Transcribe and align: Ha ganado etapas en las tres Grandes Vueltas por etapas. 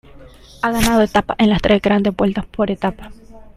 Ha 0.63 0.71
ganado 0.71 1.03
etapas 1.03 1.37
en 1.37 1.51
las 1.51 1.61
tres 1.61 1.79
Grandes 1.79 2.15
Vueltas 2.15 2.47
por 2.47 2.71
etapas. 2.71 3.13